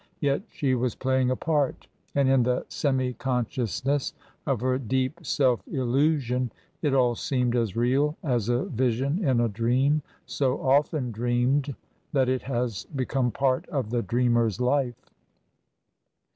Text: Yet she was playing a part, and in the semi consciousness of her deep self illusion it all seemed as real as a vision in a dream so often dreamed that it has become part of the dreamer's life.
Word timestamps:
Yet 0.19 0.41
she 0.49 0.73
was 0.73 0.95
playing 0.95 1.29
a 1.29 1.35
part, 1.35 1.85
and 2.15 2.27
in 2.27 2.41
the 2.41 2.65
semi 2.69 3.13
consciousness 3.13 4.13
of 4.47 4.59
her 4.61 4.79
deep 4.79 5.19
self 5.23 5.61
illusion 5.67 6.51
it 6.81 6.95
all 6.95 7.13
seemed 7.13 7.55
as 7.55 7.75
real 7.75 8.17
as 8.23 8.49
a 8.49 8.63
vision 8.65 9.23
in 9.23 9.39
a 9.39 9.47
dream 9.47 10.01
so 10.25 10.59
often 10.59 11.11
dreamed 11.11 11.75
that 12.13 12.29
it 12.29 12.41
has 12.41 12.85
become 12.85 13.29
part 13.29 13.69
of 13.69 13.91
the 13.91 14.01
dreamer's 14.01 14.59
life. 14.59 15.11